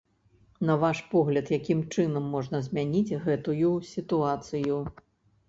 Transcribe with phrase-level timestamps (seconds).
[0.69, 4.83] На ваш погляд, якім чынам можна змяніць гэтую сітуацыю?